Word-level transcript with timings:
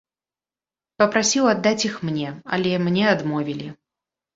Папрасіў 1.03 1.51
аддаць 1.53 1.75
іх 1.91 1.95
мне, 2.11 2.27
але 2.61 2.71
мне 2.89 3.03
адмовілі. 3.15 3.75